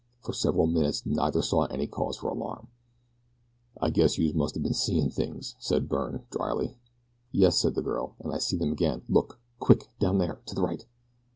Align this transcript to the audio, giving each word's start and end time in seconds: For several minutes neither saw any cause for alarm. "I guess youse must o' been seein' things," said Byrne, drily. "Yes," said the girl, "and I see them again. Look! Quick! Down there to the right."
For 0.19 0.33
several 0.33 0.65
minutes 0.65 1.05
neither 1.05 1.43
saw 1.43 1.65
any 1.67 1.85
cause 1.85 2.17
for 2.17 2.29
alarm. 2.31 2.69
"I 3.79 3.91
guess 3.91 4.17
youse 4.17 4.33
must 4.33 4.57
o' 4.57 4.59
been 4.59 4.73
seein' 4.73 5.11
things," 5.11 5.55
said 5.59 5.87
Byrne, 5.87 6.23
drily. 6.31 6.75
"Yes," 7.31 7.59
said 7.59 7.75
the 7.75 7.83
girl, 7.83 8.15
"and 8.19 8.33
I 8.33 8.39
see 8.39 8.57
them 8.57 8.71
again. 8.71 9.03
Look! 9.07 9.39
Quick! 9.59 9.89
Down 9.99 10.17
there 10.17 10.41
to 10.47 10.55
the 10.55 10.63
right." 10.63 10.87